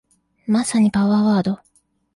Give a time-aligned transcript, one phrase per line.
[0.47, 1.59] まさにパワーワード